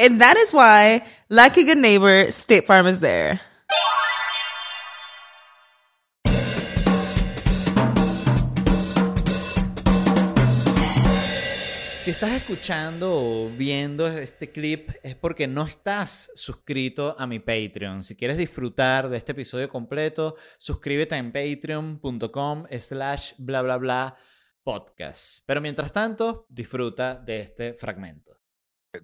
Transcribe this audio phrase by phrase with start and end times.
[0.00, 3.38] And that is why, like a good neighbor, State Farm is there.
[12.02, 18.02] Si estás escuchando o viendo este clip es porque no estás suscrito a mi Patreon.
[18.02, 24.16] Si quieres disfrutar de este episodio completo, suscríbete en patreon.com slash bla bla bla
[24.64, 25.44] podcast.
[25.46, 28.39] Pero mientras tanto, disfruta de este fragmento.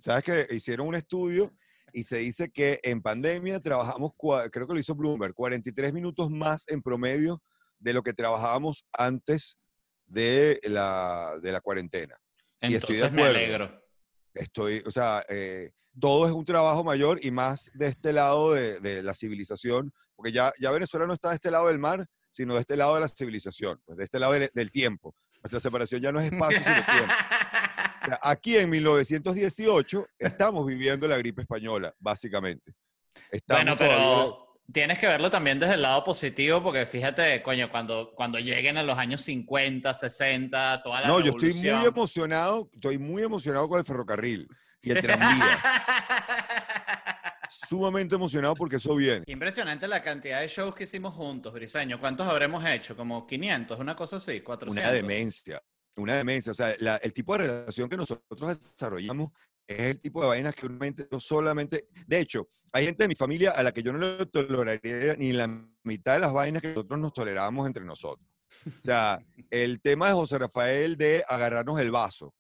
[0.01, 1.55] Sabes que hicieron un estudio
[1.93, 4.13] y se dice que en pandemia trabajamos,
[4.51, 7.43] creo que lo hizo Bloomberg, 43 minutos más en promedio
[7.79, 9.57] de lo que trabajábamos antes
[10.07, 12.17] de la, de la cuarentena.
[12.61, 13.83] Entonces y estoy me alegro.
[14.35, 18.81] Estoy, o sea, eh, todo es un trabajo mayor y más de este lado de,
[18.81, 22.55] de, la civilización, porque ya, ya Venezuela no está de este lado del mar, sino
[22.55, 25.15] de este lado de la civilización, pues de este lado del tiempo.
[25.43, 27.15] Nuestra separación ya no es espacio, sino tiempo.
[28.21, 32.73] Aquí en 1918 estamos viviendo la gripe española, básicamente.
[33.49, 38.39] bueno, pero tienes que verlo también desde el lado positivo, porque fíjate, coño, cuando, cuando
[38.39, 43.23] lleguen a los años 50, 60, toda la No, yo estoy muy emocionado, estoy muy
[43.23, 44.49] emocionado con el ferrocarril
[44.83, 45.63] y el tranvía.
[47.69, 49.23] Sumamente emocionado porque eso viene.
[49.27, 52.01] Impresionante la cantidad de shows que hicimos juntos, Briseño.
[52.01, 52.97] ¿Cuántos habremos hecho?
[52.97, 53.79] ¿Como 500?
[53.79, 54.41] ¿Una cosa así?
[54.41, 54.71] ¿400?
[54.73, 55.63] Una demencia
[55.97, 56.53] una demencia.
[56.53, 59.33] O sea, el tipo de relación que nosotros desarrollamos
[59.67, 61.89] es el tipo de vainas que realmente solamente.
[62.07, 65.33] De hecho, hay gente de mi familia a la que yo no le toleraría ni
[65.33, 65.49] la
[65.83, 68.27] mitad de las vainas que nosotros nos toleramos entre nosotros.
[68.67, 69.19] O sea,
[69.51, 72.35] el tema de José Rafael de agarrarnos el vaso.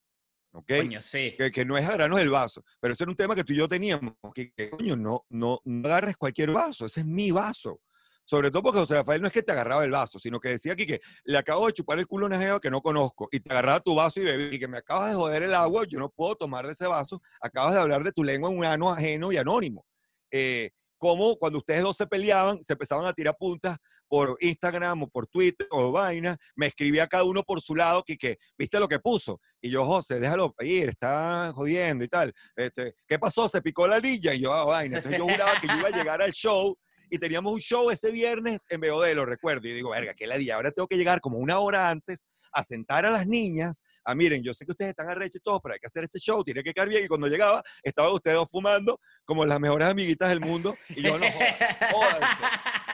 [0.52, 0.72] ¿Ok?
[0.78, 1.34] Coño, sí.
[1.36, 2.64] Que, que, no es agarrarnos el vaso.
[2.80, 4.14] Pero ese era un tema que tú y yo teníamos.
[4.34, 6.86] Que, coño, no, no, no agarres cualquier vaso.
[6.86, 7.80] Ese es mi vaso.
[8.26, 10.72] Sobre todo porque José Rafael no es que te agarraba el vaso, sino que decía
[10.72, 13.38] aquí que le acabo de chupar el culo a una jeva que no conozco y
[13.38, 16.00] te agarraba tu vaso y bebí y que me acabas de joder el agua, yo
[16.00, 18.92] no puedo tomar de ese vaso, acabas de hablar de tu lengua en un ano
[18.92, 19.86] ajeno y anónimo.
[20.32, 23.78] Eh, como cuando ustedes dos se peleaban, se empezaban a tirar puntas
[24.08, 28.16] por Instagram o por Twitter o vaina, me escribía cada uno por su lado que,
[28.16, 29.40] que viste lo que puso.
[29.60, 32.32] Y yo, José, déjalo ir, está jodiendo y tal.
[32.54, 33.48] Este, ¿Qué pasó?
[33.48, 34.98] Se picó la lilla y yo, ah, vaina.
[34.98, 36.76] Entonces yo juraba que yo iba a llegar al show
[37.10, 40.36] y teníamos un show ese viernes en BOD, lo recuerdo, y digo, verga, qué la
[40.38, 44.14] día, ahora tengo que llegar como una hora antes a sentar a las niñas, a
[44.14, 46.62] miren, yo sé que ustedes están arrechos todos, pero hay que hacer este show, tiene
[46.62, 50.40] que quedar bien, y cuando llegaba, estaban ustedes dos fumando como las mejores amiguitas del
[50.40, 51.26] mundo, y yo no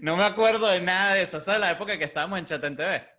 [0.00, 1.60] No me acuerdo de nada de eso, ¿sabes?
[1.60, 3.17] La época que estábamos en Chat en TV.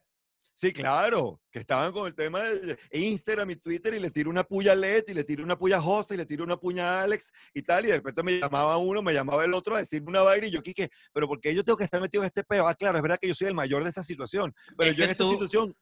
[0.59, 4.43] Sí, claro, que estaban con el tema de Instagram y Twitter y le tiro una
[4.43, 6.99] puya a Let y le tiro una puya a José y le tiro una puya
[6.99, 9.79] a Alex y tal, y de repente me llamaba uno, me llamaba el otro a
[9.79, 12.27] decirme una vaina y yo, Quique, pero ¿por qué yo tengo que estar metido en
[12.27, 12.67] este peo?
[12.67, 15.11] Ah, claro, es verdad que yo soy el mayor de esta situación, pero yo en
[15.11, 15.73] esta situación...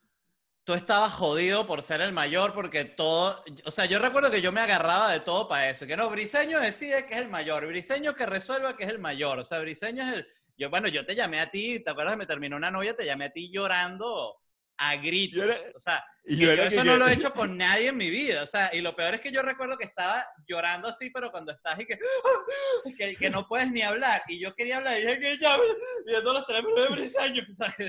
[0.63, 4.51] Tú estabas jodido por ser el mayor porque todo, o sea, yo recuerdo que yo
[4.51, 8.13] me agarraba de todo para eso, que no, Briseño decide que es el mayor, Briseño
[8.13, 10.27] que resuelva que es el mayor, o sea, Briseño es el...
[10.55, 12.95] Yo, bueno, yo te llamé a ti, ¿te acuerdas me terminó una novia?
[12.95, 14.37] Te llamé a ti llorando
[14.77, 15.45] a gritos.
[15.75, 18.43] o sea, yo, eso no lo he hecho con nadie en mi vida.
[18.43, 21.51] O sea, y lo peor es que yo recuerdo que estaba llorando así, pero cuando
[21.51, 21.97] estás y que,
[22.97, 24.21] que, que, no puedes ni hablar.
[24.27, 25.57] Y yo quería hablar y dije que ya,
[26.05, 27.43] viendo los teléfonos de Briseño,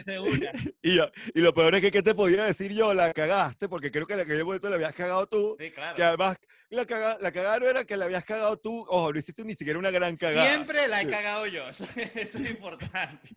[0.06, 0.52] de una.
[0.82, 2.94] y, y lo peor es que, ¿qué te podía decir yo?
[2.94, 5.56] La cagaste, porque creo que la que yo la habías cagado tú.
[5.58, 5.96] Sí, claro.
[5.96, 6.38] Que además,
[6.70, 8.84] la, caga, la cagada no era que la habías cagado tú.
[8.88, 10.48] Ojo, no hiciste ni siquiera una gran cagada.
[10.48, 11.66] Siempre la he cagado yo.
[11.68, 13.28] Eso es importante.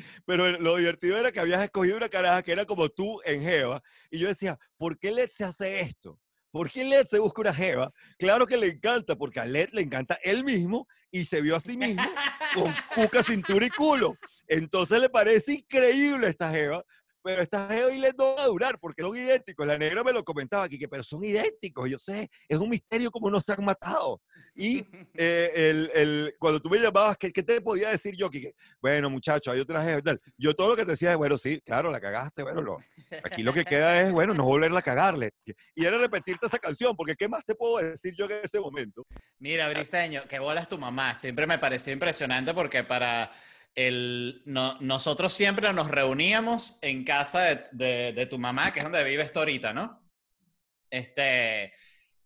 [0.26, 3.82] Pero lo divertido era que habías escogido una caraja que era como tú en Jeva.
[4.10, 6.18] Y yo decía, ¿por qué Led se hace esto?
[6.50, 7.92] ¿Por qué Led se busca una Jeva?
[8.18, 11.60] Claro que le encanta, porque a Led le encanta él mismo y se vio a
[11.60, 12.02] sí mismo
[12.54, 12.64] con
[12.94, 14.16] cuca, cintura y culo.
[14.48, 16.84] Entonces le parece increíble esta Jeva,
[17.22, 19.66] pero esta Geo y les no va a durar porque son idénticos.
[19.66, 21.88] La negra me lo comentaba aquí, que pero son idénticos.
[21.88, 24.20] Yo sé, es un misterio cómo no se han matado.
[24.54, 24.78] Y
[25.14, 28.30] eh, el, el, cuando tú me llamabas, ¿qué, ¿qué, te podía decir yo?
[28.30, 30.20] Que, bueno, muchacho, hay otra Geo y tal.
[30.36, 32.42] Yo todo lo que te decía es, bueno, sí, claro, la cagaste.
[32.42, 32.78] Bueno, lo,
[33.22, 35.30] aquí lo que queda es, bueno, no volverla a cagarle.
[35.74, 39.06] Y era repetirte esa canción, porque ¿qué más te puedo decir yo en ese momento?
[39.38, 41.14] Mira, Briseño, que bolas tu mamá.
[41.14, 43.30] Siempre me pareció impresionante porque para
[43.74, 48.84] el, no, nosotros siempre nos reuníamos en casa de, de, de, tu mamá, que es
[48.84, 50.08] donde vives tú ahorita, ¿no?
[50.90, 51.72] Este,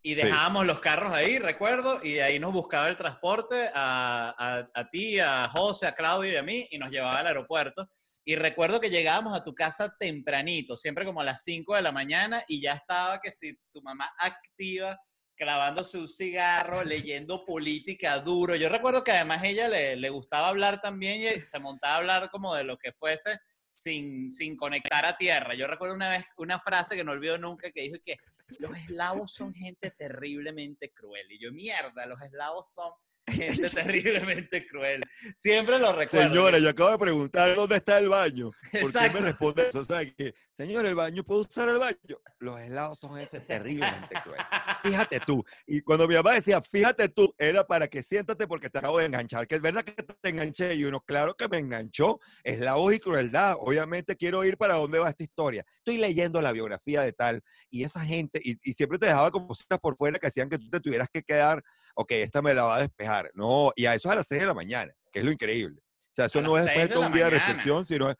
[0.02, 0.67] y dejábamos sí.
[0.67, 5.19] los carros ahí, recuerdo, y de ahí nos buscaba el transporte a, a, a, ti,
[5.19, 7.88] a José, a Claudio y a mí, y nos llevaba al aeropuerto.
[8.26, 11.93] Y recuerdo que llegábamos a tu casa tempranito, siempre como a las 5 de la
[11.93, 14.99] mañana, y ya estaba que si tu mamá activa
[15.36, 18.54] clavándose un cigarro, leyendo política duro.
[18.56, 22.31] Yo recuerdo que además ella le, le, gustaba hablar también y se montaba a hablar
[22.31, 23.38] como de lo que fuese
[23.75, 25.54] sin, sin conectar a tierra.
[25.54, 28.16] Yo recuerdo una vez una frase que no olvido nunca que dijo que
[28.58, 31.31] los eslavos son gente terriblemente cruel.
[31.31, 32.92] Y yo, mierda, los eslavos son
[33.26, 35.02] gente terriblemente cruel.
[35.36, 36.28] Siempre lo recuerdo.
[36.28, 38.50] Señora, yo acabo de preguntar dónde está el baño.
[38.72, 39.12] ¿Por Exacto.
[39.12, 39.81] qué me responde eso?
[39.81, 42.20] O sea, que, señor, el baño, ¿puedo usar el baño?
[42.38, 44.40] Los helados son gente terriblemente cruel.
[44.84, 45.44] Fíjate tú.
[45.66, 49.06] Y cuando mi mamá decía, fíjate tú, era para que siéntate porque te acabo de
[49.06, 49.46] enganchar.
[49.46, 50.75] Que es verdad que te enganché.
[50.75, 52.20] Y uno, claro que me enganchó.
[52.42, 53.56] Es la voz y crueldad.
[53.58, 55.64] Obviamente quiero ir para dónde va esta historia.
[55.78, 57.42] Estoy leyendo la biografía de tal.
[57.70, 60.58] Y esa gente, y, y siempre te dejaba como cositas por fuera que hacían que
[60.58, 61.62] tú te tuvieras que quedar,
[61.94, 64.40] ok, esta me la va a despejar no, y a eso es a las 6
[64.40, 65.81] de la mañana, que es lo increíble.
[65.81, 67.31] O sea, eso no es después de un día mañana.
[67.31, 68.14] de reflexión, sino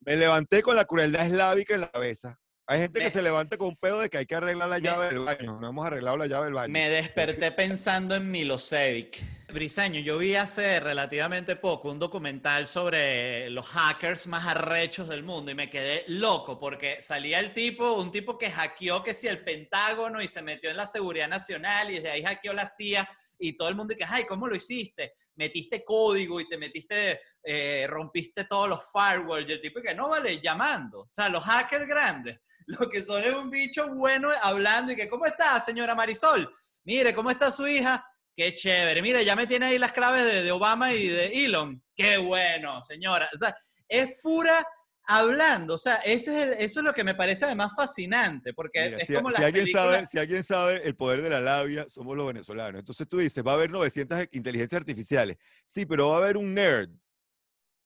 [0.00, 2.38] me levanté con la crueldad eslávica en la cabeza.
[2.66, 5.08] Hay gente que se levanta con un pedo de que hay que arreglar la llave
[5.08, 5.60] del baño.
[5.60, 6.72] No hemos arreglado la llave del baño.
[6.72, 9.22] Me desperté pensando en Milosevic.
[9.52, 15.50] Briseño, yo vi hace relativamente poco un documental sobre los hackers más arrechos del mundo
[15.50, 19.44] y me quedé loco porque salía el tipo, un tipo que hackeó que si el
[19.44, 23.06] Pentágono y se metió en la seguridad nacional y desde ahí hackeó la CIA
[23.38, 25.14] y todo el mundo dice, ay, ¿cómo lo hiciste?
[25.36, 30.08] Metiste código y te metiste, eh, rompiste todos los firewalls y el tipo que no
[30.08, 31.00] vale, llamando.
[31.00, 35.08] O sea, los hackers grandes, lo que son es un bicho bueno hablando y que,
[35.08, 36.52] ¿cómo está, señora Marisol?
[36.84, 38.06] Mire, ¿cómo está su hija?
[38.36, 39.00] Qué chévere.
[39.00, 41.82] Mire, ya me tiene ahí las claves de, de Obama y de Elon.
[41.94, 43.28] Qué bueno, señora.
[43.32, 43.56] O sea,
[43.88, 44.66] es pura
[45.06, 45.74] hablando.
[45.74, 48.96] O sea, ese es el, eso es lo que me parece además fascinante, porque Mira,
[48.98, 49.94] es si, como si las alguien películas...
[49.94, 52.78] sabe, Si alguien sabe el poder de la labia, somos los venezolanos.
[52.78, 55.36] Entonces tú dices, va a haber 900 inteligencias artificiales.
[55.64, 56.90] Sí, pero va a haber un nerd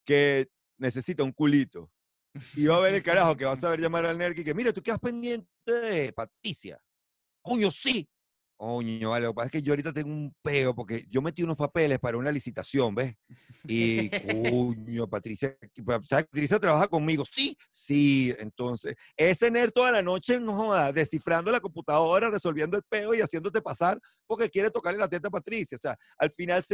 [0.04, 0.48] que
[0.78, 1.90] necesita un culito.
[2.54, 4.54] Y va a haber el carajo que va a saber llamar al nerd y que,
[4.54, 6.80] mira, tú quedas pendiente de Patricia.
[7.42, 8.08] Coño, sí.
[8.58, 11.44] Coño, vale, lo que pasa es que yo ahorita tengo un peo porque yo metí
[11.44, 13.14] unos papeles para una licitación, ¿ves?
[13.68, 14.10] Y,
[14.74, 15.56] coño, Patricia.
[16.10, 17.22] Patricia trabaja conmigo.
[17.30, 18.34] Sí, sí.
[18.36, 23.20] Entonces, ese nerd toda la noche, no joda, descifrando la computadora, resolviendo el peo y
[23.20, 25.76] haciéndote pasar porque quiere tocarle la teta a Patricia.
[25.76, 26.64] O sea, al final,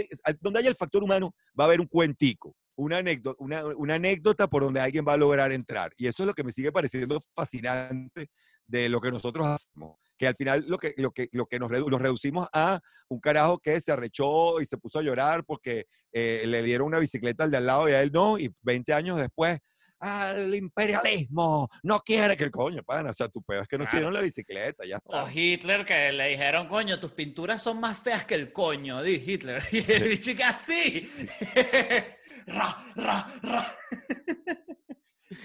[0.41, 2.57] donde haya el factor humano, va a haber un cuentico.
[2.77, 5.93] Una anécdota, una, una anécdota por donde alguien va a lograr entrar.
[5.99, 8.31] Y eso es lo que me sigue pareciendo fascinante
[8.67, 11.71] de lo que nosotros hacemos que al final lo que, lo que, lo que nos,
[11.71, 15.87] redu nos reducimos a un carajo que se arrechó y se puso a llorar porque
[16.13, 18.95] eh, le dieron una bicicleta al de al lado y a él no, y 20
[18.95, 19.59] años después,
[20.01, 23.79] ah, el imperialismo no quiere que el coño, pana, o sea, tu pedo es que
[23.79, 24.11] no claro.
[24.11, 25.25] la bicicleta, ya está.
[25.25, 29.23] O Hitler que le dijeron, coño, tus pinturas son más feas que el coño, di
[29.27, 29.63] Hitler.
[29.73, 31.11] Y el bicho que así.
[32.47, 33.79] ra, ra, ra.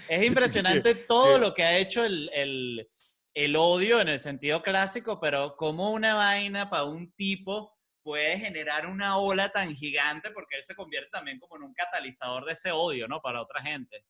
[0.08, 2.88] es impresionante todo lo que ha hecho el, el
[3.34, 8.86] el odio en el sentido clásico, pero como una vaina para un tipo puede generar
[8.86, 12.72] una ola tan gigante porque él se convierte también como en un catalizador de ese
[12.72, 13.20] odio, ¿no?
[13.20, 14.04] Para otra gente.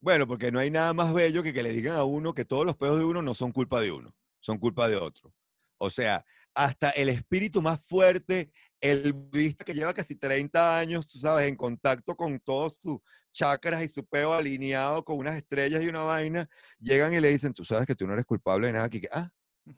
[0.00, 2.64] Bueno, porque no hay nada más bello que que le digan a uno que todos
[2.64, 5.34] los pedos de uno no son culpa de uno, son culpa de otro.
[5.78, 11.18] O sea, hasta el espíritu más fuerte, el budista que lleva casi 30 años, tú
[11.18, 13.00] sabes, en contacto con todos sus
[13.36, 16.48] chakras y su peo alineado con unas estrellas y una vaina,
[16.80, 19.30] llegan y le dicen, tú sabes que tú no eres culpable de nada, que, ah,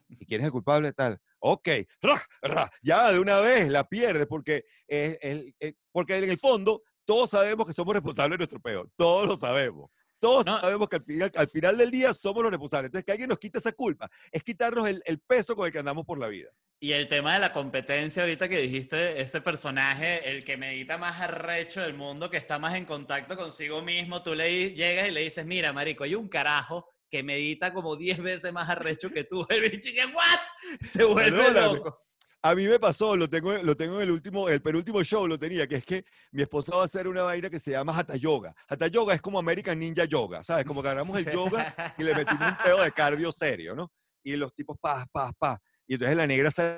[0.07, 1.19] ¿y quién es el culpable tal?
[1.39, 1.67] Ok,
[2.01, 6.39] ra, ra, ya de una vez la pierde, porque, eh, el, eh, porque en el
[6.39, 9.89] fondo todos sabemos que somos responsables de nuestro peo, todos lo sabemos.
[10.19, 10.59] Todos no.
[10.59, 12.87] sabemos que al final, al final, del día somos los responsables.
[12.87, 15.79] Entonces, que alguien nos quite esa culpa es quitarnos el, el peso con el que
[15.79, 16.49] andamos por la vida.
[16.81, 21.19] Y el tema de la competencia, ahorita que dijiste, ese personaje, el que medita más
[21.19, 25.21] arrecho del mundo, que está más en contacto consigo mismo, tú le llegas y le
[25.21, 29.45] dices, mira, marico, hay un carajo que medita como 10 veces más arrecho que tú.
[29.49, 30.39] El bicho que, ¿what?
[30.81, 32.01] Se vuelve loco.
[32.41, 35.37] A mí me pasó, lo tengo, lo tengo en el último, el penúltimo show lo
[35.37, 38.15] tenía, que es que mi esposa va a hacer una vaina que se llama Hatha
[38.15, 38.55] Yoga.
[38.67, 40.65] Hatha Yoga es como American Ninja Yoga, ¿sabes?
[40.65, 43.91] Como que agarramos el yoga y le metimos un pedo de cardio serio, ¿no?
[44.23, 45.61] Y los tipos, pa, pa, pa.
[45.85, 46.77] Y entonces la negra se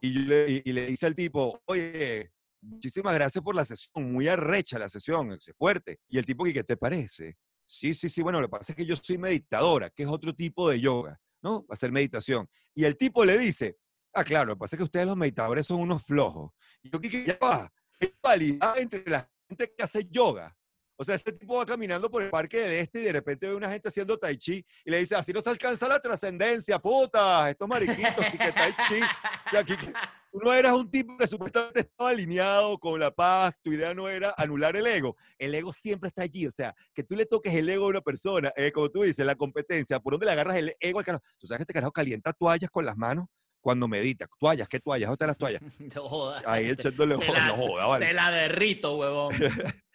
[0.00, 2.30] y, yo le, y, le dice al tipo, oye,
[2.60, 5.98] muchísimas gracias por la sesión, muy arrecha la sesión, es fuerte.
[6.08, 7.36] Y el tipo, ¿qué te parece?
[7.66, 10.34] Sí, sí, sí, bueno, lo que pasa es que yo soy meditadora, que es otro
[10.34, 11.64] tipo de yoga, ¿no?
[11.68, 12.48] Hacer meditación.
[12.74, 13.76] Y el tipo le dice,
[14.14, 16.52] ah, claro, lo que pasa es que ustedes los meditadores son unos flojos.
[16.82, 17.72] Y yo, ¿qué, ya va?
[17.98, 20.56] ¿Qué dualidad entre la gente que hace yoga
[21.00, 23.54] o sea, este tipo va caminando por el parque del este y de repente ve
[23.54, 27.48] una gente haciendo tai chi y le dice, así no se alcanza la trascendencia, puta,
[27.48, 29.00] estos mariquitos, y que tai chi.
[29.00, 29.76] O sea, que,
[30.38, 34.08] tú no eras un tipo que supuestamente estaba alineado con la paz, tu idea no
[34.08, 35.16] era anular el ego.
[35.38, 38.00] El ego siempre está allí, o sea, que tú le toques el ego a una
[38.00, 41.24] persona, eh, como tú dices, la competencia, ¿por dónde le agarras el ego al carajo?
[41.38, 43.26] Tú sabes que este carajo calienta toallas con las manos
[43.60, 44.26] cuando medita.
[44.38, 45.08] Toallas, ¿qué toallas?
[45.08, 45.62] ¿Dónde están las toallas?
[45.94, 46.42] No jodas.
[46.46, 48.06] Ahí echándole te la, no joda, vale.
[48.06, 49.34] Te la derrito, huevón.